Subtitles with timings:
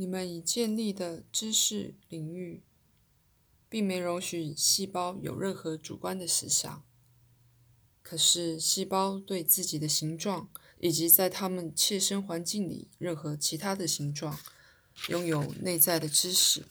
[0.00, 2.62] 你们已建立的知识领域，
[3.68, 6.82] 并没容许细胞有任何主观的思想。
[8.00, 14.38] 可是，细胞对自己的形状以及在它们切身环境里任何其他的形状，
[15.10, 16.64] 拥有内在的知识。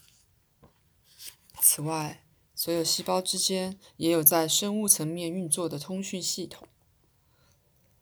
[1.61, 2.25] 此外，
[2.55, 6.67] 所有细胞之间也有在生物层面运作的通讯系统。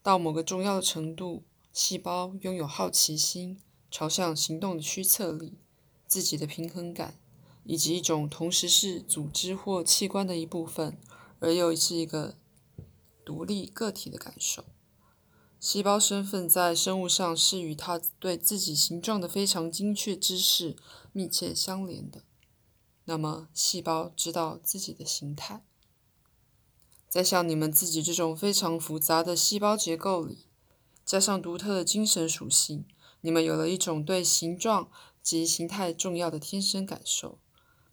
[0.02, 3.62] 到某个重要的程度，细胞拥有好奇心。
[3.90, 5.58] 朝向行动的驱策力、
[6.08, 7.20] 自己的平衡感，
[7.64, 10.98] 以及一种同时是组织或器官的一部分，
[11.40, 12.36] 而又是一个
[13.26, 14.66] 独立个体的感受。
[15.60, 20.76] 细胞身份在生物上是与它对自己形状的非常精确知识
[21.12, 22.24] 密切相连的。
[23.06, 25.64] 那么，细胞知道自己的形态，
[27.10, 30.46] 在像你们自己这种非常复杂的细胞结构里，
[31.04, 32.86] 加上独特的精神属性。
[33.22, 34.90] 你们有了一种对形状
[35.22, 37.40] 及形态重要的天生感受，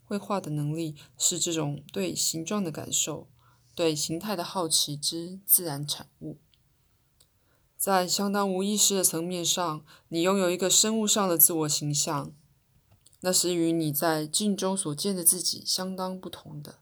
[0.03, 3.27] 绘画的能力是这种对形状的感受、
[3.73, 6.37] 对形态的好奇之自然产物。
[7.77, 12.31] 在相当无意识的层面上，你拥有一个生物上的自我形象，
[13.19, 16.79] 那是与你在镜中所见的自己相当不同的。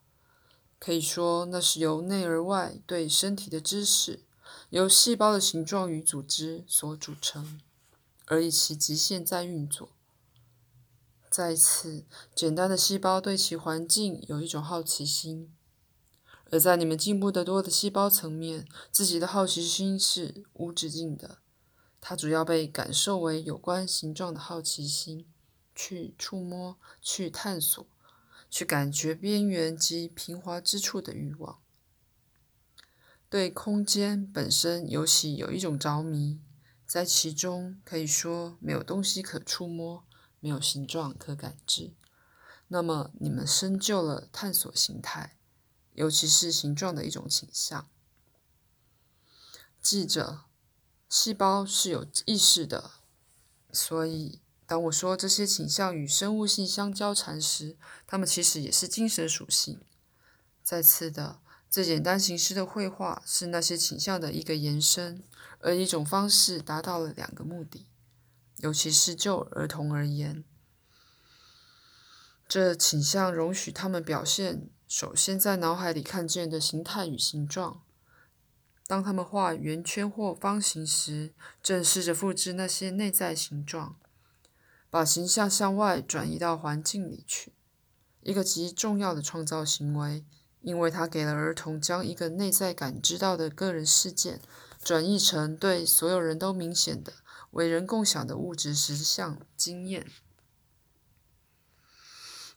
[0.79, 4.25] 可以说，那是由内而外对身体的知识，
[4.69, 7.59] 由细胞的形状与组织所组成。
[8.25, 9.89] 而以其极限在运作。
[11.29, 15.51] 再次，简单的细胞对其环境有一种好奇心，
[16.51, 21.39] 而在你们进步得多的细胞层面，自己的好奇心是无止境的。
[21.99, 25.25] 它主要被感受为有关形状的好奇心，
[25.73, 27.83] 去触摸、去探索、
[28.49, 31.57] 去感觉边缘及平滑之处的欲望。
[33.27, 36.39] 对空间本身尤其有一种着迷。
[36.85, 40.03] 在其中，可以说没有东西可触摸，
[40.39, 41.93] 没有形状可感知。
[42.67, 45.37] 那么，你们深究了探索形态，
[45.93, 47.89] 尤其是形状的一种倾向。
[49.81, 50.45] 记着，
[51.09, 52.91] 细胞是有意识的，
[53.71, 59.81] 所以当我说这些倾向与生物性相交缠时，它们其实也是精神属性。
[60.63, 61.42] 再次的。
[61.73, 65.23] 这简单形式的绘画是那些倾向的一个延伸，
[65.57, 67.87] 而一种方式达到了两个目的。
[68.57, 70.43] 尤其是就儿童而言，
[72.47, 77.81] 这倾向容许他们表现首先在脑海里看见的形态与形状。
[78.85, 83.95] 当他们画圆圈或方形时，正试着复制那些内在形状，
[84.91, 87.51] 把形象向外转移到环境里去。
[88.21, 90.23] 一个极重要的创造行为。
[90.63, 94.41] 因为它给了儿童将一个内在感知到的个人事件，
[94.83, 97.13] 转译成对所有人都明显的、
[97.51, 100.07] 为人共享的物质实相经验。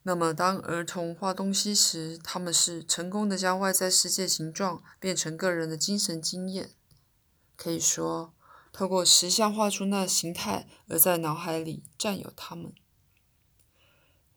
[0.05, 6.71] 那么，当儿童画东西时，他们是成功的将外在世界形状变成个人的精神经验。
[7.57, 8.33] 可以说，
[8.73, 12.73] 透过实像画出那形态，而在脑海里占有它们。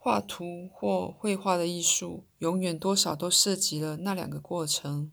[0.02, 5.12] 画图或绘画的艺术，永远多少都涉及了那两个过程。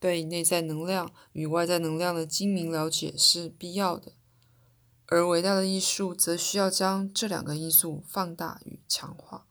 [0.00, 4.12] 对内在能量与外在能量的精明了解是必要的，
[5.06, 9.46] 而伟大的艺术则需要将这两个因素放大与强化。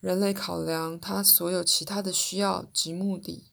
[0.00, 3.50] 人类考量他所有其他的需要及目的，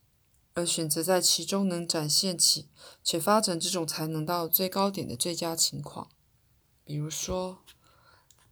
[0.53, 2.69] 而选择在其中能展现起
[3.03, 6.07] 且发展这种才能到最高点的最佳情况，
[6.85, 7.59] 比如说。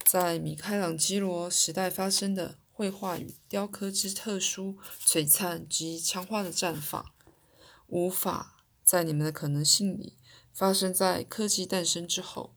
[0.08, 7.12] 在米开朗基罗时代发生的绘画与雕刻之特殊、璀璨及强化的绽放，
[7.88, 10.14] 无法在你们的可能性里
[10.54, 12.56] 发生在科技诞生之后，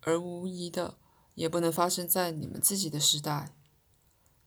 [0.00, 0.96] 而无疑的
[1.34, 3.54] 也不能发生在你们自己的时代。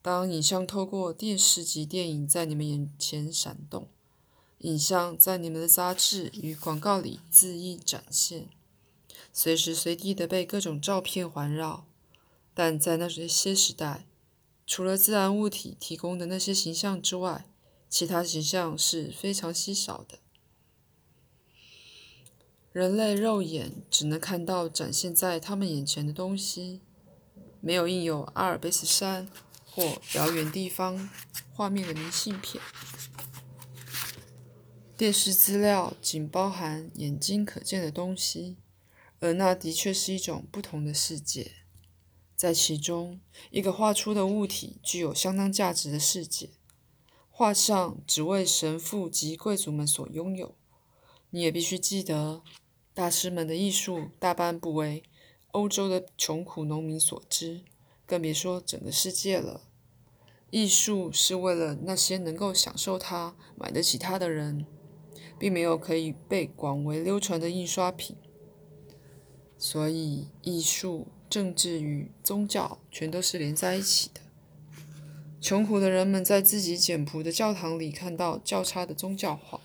[0.02, 3.88] 当影像透过电视及电影在你们眼前闪动，
[4.58, 8.48] 影像在你们的杂志与广告里恣意展现。
[9.36, 11.88] 随时随地的被各种照片环绕，
[12.54, 14.06] 但在那些时代，
[14.64, 17.44] 除了自然物体提供的那些形象之外，
[17.88, 20.20] 其他形象是非常稀少的。
[22.70, 26.80] 人类肉眼只能看到展现在他们眼前的东西，
[27.60, 29.28] 没有印有阿尔卑斯山
[29.64, 31.10] 或遥远地方
[31.52, 32.62] 画面的明信片。
[34.96, 38.58] 电视资料仅包含眼睛可见的东西。
[39.24, 41.52] 而那的确是一种不同的世界，
[42.36, 46.50] 在其中，一个画出的物体具有相当价值的世界。
[47.30, 50.54] 画像只为神父及贵族们所拥有。
[51.30, 52.42] 你也必须记得，
[52.92, 55.02] 大师们的艺术大半不为
[55.52, 57.62] 欧洲的穷苦农民所知，
[58.04, 59.62] 更别说整个世界了。
[60.50, 64.66] 艺术是为了那些能够享受它、买得起它的人，
[65.38, 68.18] 并没有可以被广为流传的印刷品。
[69.58, 74.20] 所以，艺术、政治与宗教全都是连在一起的。
[75.40, 79.60] 穷苦的人们在自己简朴的教堂里看到较差的宗教画，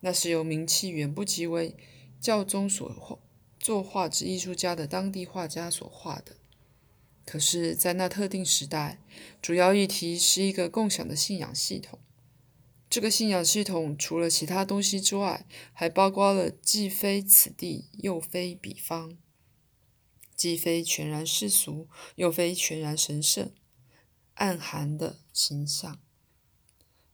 [0.00, 1.76] 那是由名气远不及为
[2.20, 3.18] 教宗所画。
[3.58, 6.34] 作画之艺术家的当地画家所画的，
[7.24, 8.98] 可是，在那特定时代，
[9.40, 12.00] 主要议题是一个共享的信仰系统。
[12.92, 19.16] 这个信仰系统除了其他东西之外，还包括了既非此地又非彼方，
[20.36, 23.50] 既非全然世俗又非全然神圣，
[24.34, 25.98] 暗含的形象，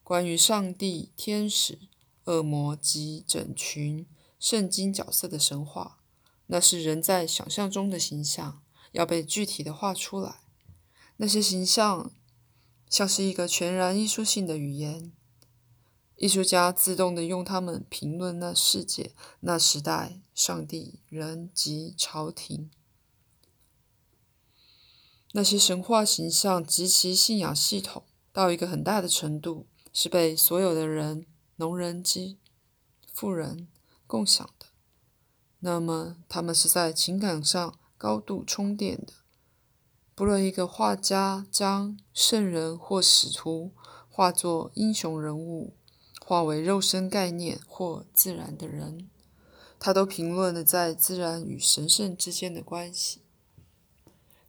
[0.03, 1.79] 关于上帝、天使、
[2.25, 4.05] 恶魔及整群
[4.41, 6.01] 圣经角色的神话。
[6.49, 10.41] 那是人在想象中的形象，要被具体的画出来。
[11.19, 12.11] 那些形象
[12.91, 15.13] 像是一个全然艺术性的语言，
[16.19, 22.71] 艺术家自动的用它们评论那世界、那时代、上帝、人及朝廷。
[25.33, 31.27] 那些神话形象及其信仰系统，到一个很大的程度，是被所有的人、
[31.57, 32.39] 农人及
[33.13, 33.69] 富人
[34.07, 34.67] 共享的。
[35.61, 39.13] 那么，他们是在情感上高度充电的。
[40.17, 43.73] 不论一个画家将圣人或使徒
[44.09, 45.77] 化作英雄人物，
[46.29, 49.09] 化为肉身概念或自然的人，
[49.81, 53.23] 他都评论了在自然与神圣之间的关系。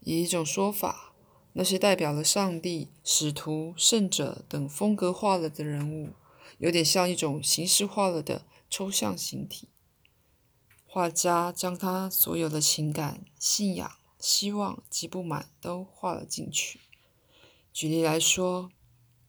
[0.02, 1.14] 以一种说法，
[1.54, 6.10] 那些代表了上帝、使徒、圣者等风格化了的人物，
[6.58, 9.70] 有点像一种形式化了的抽象形体。
[10.86, 13.90] 画家将他所有的情感、信仰、
[14.20, 16.82] 希望及不满都画了进去。
[17.72, 18.70] 举例来说，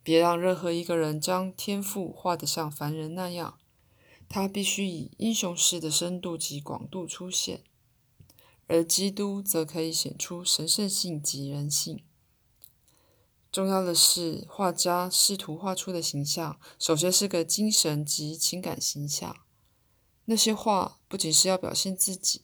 [0.02, 3.58] 别让任何一个人将天赋画得像凡人那样，
[4.28, 7.58] 他必须以英雄式的深度及广度出现；
[8.66, 12.02] 而基督则可以显出神圣性及人性。
[13.52, 19.36] 重要的是，画家试图画出的形象，首先是个精神及情感形象。
[20.26, 22.42] 那些画不仅是要表现自己，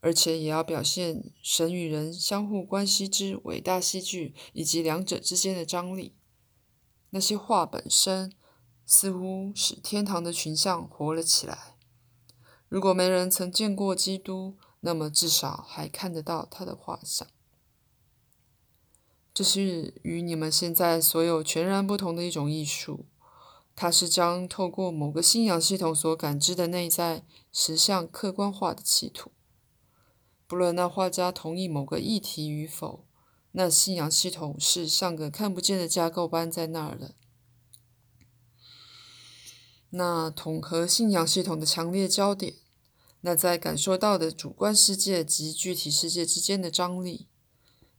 [0.00, 6.14] 而且也要表现神与人相互关系之伟大戏剧，以及两者之间的张力。
[7.16, 8.30] 那些画本身
[8.84, 11.74] 似乎使天堂的群像活了起来。
[12.68, 17.26] 如果没人曾见过基督，那么至少还看得到他的画像。
[19.32, 23.06] 这是与你们现在所有全然不同的一种艺术。
[23.74, 29.32] 它是将透过某个信仰系统所感知的内在实相客观化的企图。
[30.46, 33.05] 不论那画家同意某个议题与否，
[33.58, 37.14] 那信仰系统是像个看不见的架构般在那儿的。
[39.88, 42.56] 那统合信仰系统的强烈焦点，
[43.22, 47.28] 那在感受到的主观世界及具体世界之间的张力，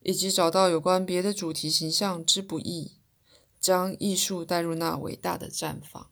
[0.03, 2.91] 以及找到有关别的主题形象之不易。
[3.59, 6.11] 将艺术带入那伟大的绽放。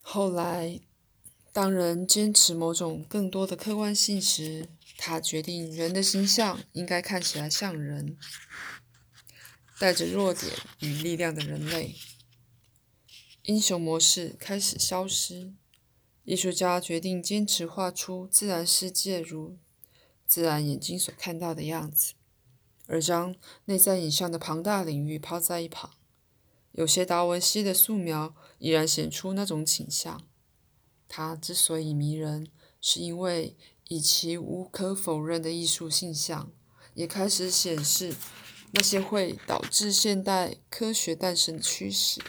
[0.00, 0.80] 后来，
[1.52, 4.68] 当人坚持某种更多的客观性时，
[5.00, 8.18] 他决定人的形象应该看起来像人，
[9.78, 11.94] 带着弱点与力量的人类。
[13.44, 15.54] 英雄模式开始消失。
[16.24, 19.56] 艺术家决定坚持画出自然世界如
[20.26, 22.14] 自然眼睛所看到的样子。
[22.86, 23.36] 而将
[23.66, 25.92] 内在影像的庞大领域抛在一旁，
[26.72, 30.26] 有些达文西的素描依然显出那种倾向。
[31.06, 32.48] 它之所以迷人，
[32.80, 33.56] 是因为
[33.88, 36.52] 以其无可否认的艺术性象，
[36.94, 38.14] 也开始显示
[38.70, 42.22] 那些会导致现代科学诞生的趋势。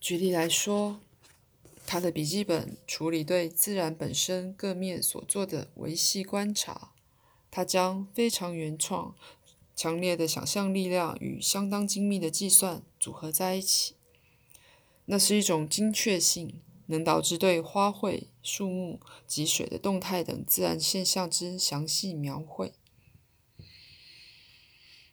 [0.00, 1.00] 举例来说。
[1.90, 6.92] 他的笔记本处理对自然本身各面所做的维系观察，
[7.50, 9.16] 他将非常原创、
[9.74, 13.94] 强烈的想象力量与相当精密的计算组合在一起。
[15.06, 22.74] 那是一种精确性，能导致对花卉、树木及水的动态等自然现象之详细描绘。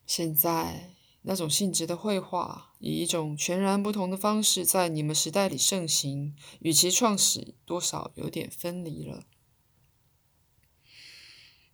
[0.06, 0.92] 现在。
[1.28, 9.26] 那种性质的绘画，以一种全然不同的方式在你们时代里盛行，与其创始多少有点分离了。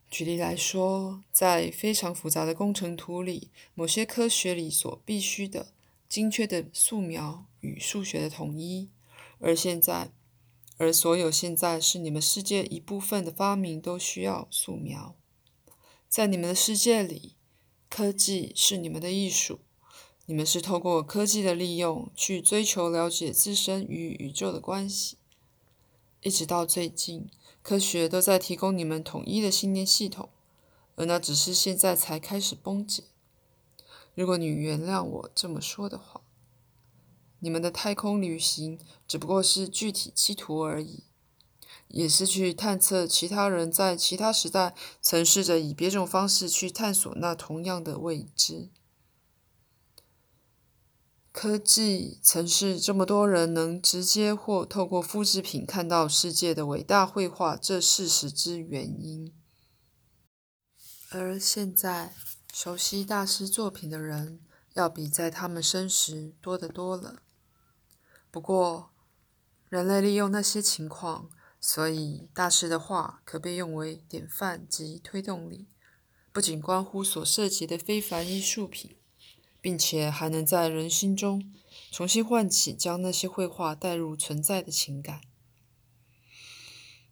[0.09, 5.73] 举例来说，在非常复杂的工程图里，某些科学里所必须的
[6.07, 8.89] 精确的素描与数学的统一，
[9.41, 10.13] 而现在，
[10.77, 15.15] 而所有现在是你们世界一部分的发明都需要素描。
[16.07, 17.35] 在你们的世界里，
[17.89, 19.59] 科技是你们的艺术。
[20.27, 25.17] 你们是透过科技的利用去追求了解自身与宇宙的关系。
[26.21, 27.29] 一直到最近，
[27.63, 30.29] 科学都在提供你们统一的信念系统，
[30.95, 33.05] 而那只是现在才开始崩解。
[34.13, 36.20] 如果你原谅我这么说的话。
[37.41, 41.03] 你们的太空旅行只不过是具体企图而已，
[41.87, 48.69] 也是去探测其他人在其他时代曾试着以别种方式去探索那同样的未知。
[51.31, 59.33] 科技曾是这么多人能直接或透过复制品看到世界的伟大绘画这事实之原因，
[61.09, 62.13] 而现在
[62.53, 64.41] 熟悉大师作品的人，
[64.73, 67.23] 要比在他们生时多得多了。
[68.31, 68.93] 不过，
[69.67, 75.67] 人类利用那些情况，所以大师的画可被用为典范及推动力，
[76.31, 78.95] 不仅关乎所涉及的非凡艺术品，
[79.59, 81.53] 并且还能在人心中
[81.91, 85.21] 重新唤起将那些绘画带入存在的情感。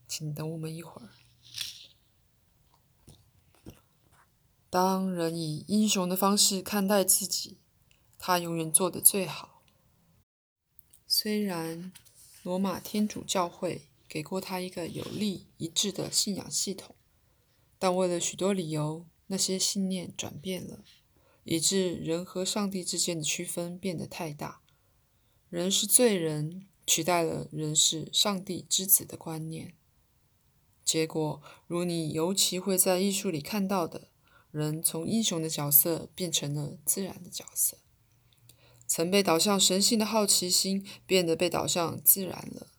[0.07, 1.09] 请等我们一会儿。
[4.69, 7.59] 当人以英雄的方式看待自己，
[8.17, 9.58] 他永远做得最好。
[11.11, 11.91] 虽然
[12.43, 16.95] 罗马天主教会给过他一个有力一致的信仰系统，
[17.79, 20.83] 但为了许多理由，那些信念转变了，
[21.45, 24.61] 以致人和上帝之间的区分变得太大。
[25.49, 29.73] 人是罪人，取代了人是上帝之子的观念。
[30.85, 34.09] 结果，如你尤其会在艺术里看到的，
[34.51, 37.79] 人从英雄的角色变成了自然的角色。
[38.89, 42.72] 曾被导向神性的好奇心变得被导向自然了，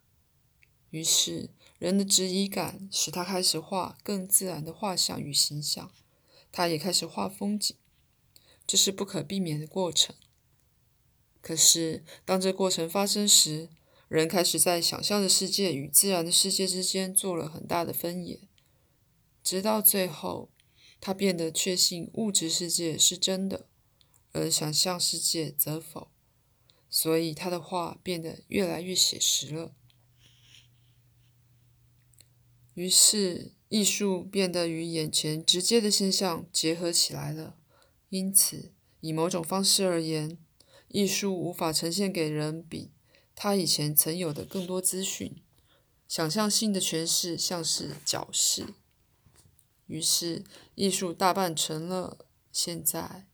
[0.90, 5.93] 于是人的质疑感使他开始画更自然的画像与形象，
[6.50, 7.76] 他也开始画风景，
[8.67, 10.17] 这是不可避免的过程。
[11.40, 13.69] 可是当这过程发生时，
[14.09, 18.40] 人开始在想象的世界与自然的世界之间做了很大的分野，
[19.45, 20.50] 直到最后，
[21.00, 23.70] 他变得确信物质世界是真的。
[24.32, 26.10] 而想象世界则否，
[26.88, 29.75] 所以他的画变得越来越写实了。
[32.75, 37.56] 于是，艺术变得与眼前直接的现象结合起来了。
[38.08, 40.38] 因此，以某种方式而言，
[40.88, 42.92] 艺术无法呈现给人比
[43.34, 45.42] 他以前曾有的更多资讯。
[46.08, 48.75] 想象性的诠释像是矫饰。
[49.87, 50.44] 于是，
[50.75, 53.26] 艺术大半成了现在。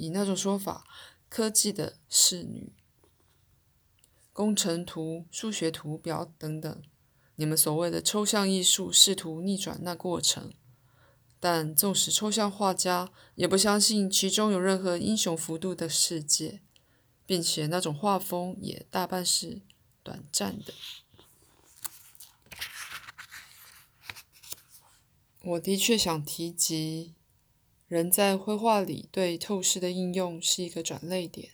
[0.00, 0.86] 以那种说法，
[1.28, 2.72] 科技的侍女、
[4.32, 6.82] 工程图、数学图表等等，
[7.34, 10.54] 你们所谓的抽象艺术试图逆转那过程，
[11.38, 16.62] 但纵使抽象画家也不相信其中有任何英雄幅度的世界，
[17.26, 19.60] 并且那种画风也大半是
[20.02, 20.72] 短暂的。
[25.42, 27.19] 我的确想提及。
[27.90, 31.50] 人在绘画里对透视的应用是一个转泪点，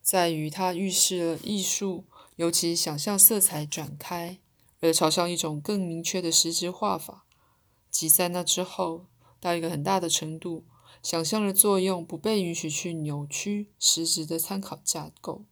[0.00, 2.04] 在于它预示了艺术
[2.34, 4.40] 尤其想象色彩转开，
[4.80, 7.26] 而朝向一种更明确的实质画法，
[7.88, 9.06] 即在那之后，
[9.38, 10.64] 到一个很大的程度，
[11.00, 15.44] 想象的作用不被允许去扭曲实质的参考架构。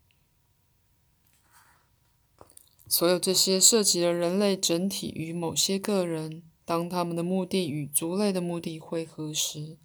[2.88, 9.78] 所有这些涉及了人类整体与某些个人，当他们的目的与族类的目的汇合时。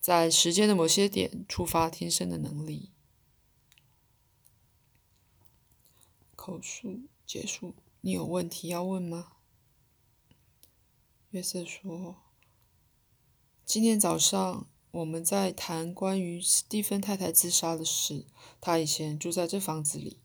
[0.00, 2.90] 在时间的某些点触发天生的能力。
[6.34, 9.32] 口述结束，你有问题要问吗？
[11.30, 12.16] 约瑟说
[13.66, 18.24] ：“今天早上我们在谈关于斯蒂芬太太自杀的事。
[18.58, 20.18] 她以前住在这房子里。”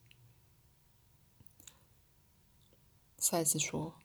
[3.20, 3.96] 赛斯说：“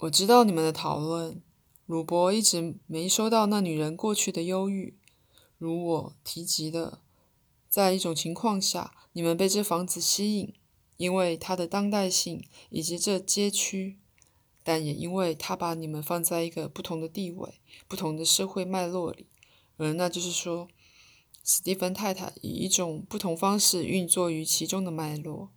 [0.00, 1.40] 我知道你们的讨论。”
[1.86, 4.96] 鲁伯一直没收到那女人过去的忧郁，
[5.58, 7.00] 如我提及的，
[7.68, 10.54] 在一种情况下，你们被这房子吸引，
[10.96, 13.98] 因为它的当代性以及这街区，
[14.62, 19.26] 但也因为它把你们放在一个不同的地位、不同的社会脉络里，
[19.76, 20.68] 而那就是说，
[21.42, 25.50] 史蒂芬太太以一种不同方式运作于其中的脉络，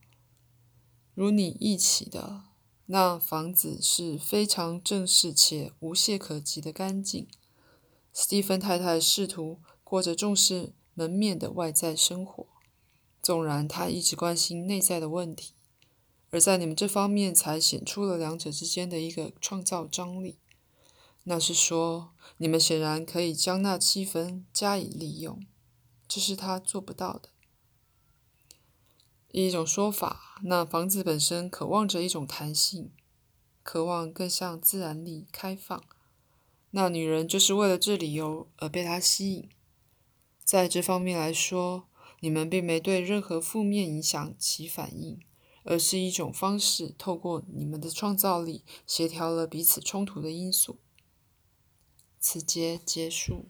[1.13, 2.54] 如你一起的。
[2.87, 7.27] 那房子是非常正式且无懈可击的干净。
[8.13, 12.45] 斯蒂芬太太试图过着重视门面的外在生活，
[13.21, 15.53] 纵然她一直关心内在的问题，
[16.29, 20.37] 而在你们这方面才显出了两者之间的一个创造张力。
[21.23, 25.43] 那是说，你们显然可以将那七分加以利用，
[26.07, 27.29] 这是他做不到的。
[29.43, 32.93] 一种说法，那房子本身渴望着一种弹性，
[33.63, 35.83] 渴望更向自然力开放。
[36.71, 39.49] 那女人就是为了这理由而被他吸引。
[40.43, 41.89] 在这方面来说，
[42.21, 45.19] 你们并没对任何负面影响起反应，
[45.63, 50.79] 而是一种方式，透过你们的创造力协调了彼此冲突的因素。
[52.19, 53.49] 此节结束。